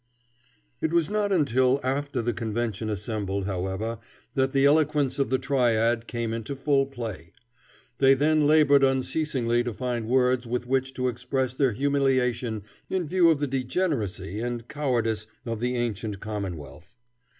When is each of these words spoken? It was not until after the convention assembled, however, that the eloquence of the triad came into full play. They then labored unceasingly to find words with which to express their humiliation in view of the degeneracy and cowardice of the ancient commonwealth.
It 0.81 0.93
was 0.93 1.11
not 1.11 1.31
until 1.31 1.79
after 1.83 2.23
the 2.23 2.33
convention 2.33 2.89
assembled, 2.89 3.45
however, 3.45 3.99
that 4.33 4.51
the 4.51 4.65
eloquence 4.65 5.19
of 5.19 5.29
the 5.29 5.37
triad 5.37 6.07
came 6.07 6.33
into 6.33 6.55
full 6.55 6.87
play. 6.87 7.33
They 7.99 8.15
then 8.15 8.47
labored 8.47 8.83
unceasingly 8.83 9.63
to 9.63 9.73
find 9.75 10.07
words 10.07 10.47
with 10.47 10.65
which 10.65 10.95
to 10.95 11.07
express 11.07 11.53
their 11.53 11.73
humiliation 11.73 12.63
in 12.89 13.07
view 13.07 13.29
of 13.29 13.39
the 13.39 13.45
degeneracy 13.45 14.39
and 14.39 14.67
cowardice 14.67 15.27
of 15.45 15.59
the 15.59 15.75
ancient 15.75 16.19
commonwealth. 16.19 16.95